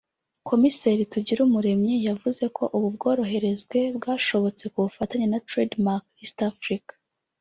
Komiseri 0.49 1.03
Tugirumuremyi 1.13 1.95
yavuze 2.07 2.43
ko 2.57 2.63
ubu 2.75 2.87
bworoherezwe 2.95 3.77
bwashobotse 3.97 4.63
ku 4.71 4.77
bufatanye 4.85 5.25
na 5.29 5.39
“Trade 5.47 5.75
Mark 5.85 6.05
East 6.23 6.39
Africa” 6.51 6.91